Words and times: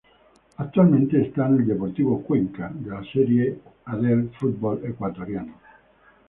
Actualmente 0.57 1.21
esta 1.21 1.45
en 1.45 1.57
el 1.57 1.67
Deportivo 1.67 2.23
Cuenca 2.23 2.71
de 2.73 2.89
la 2.89 3.03
Serie 3.03 3.59
Adel 3.85 4.31
futbol 4.31 4.81
ecuatoriano. 4.83 5.53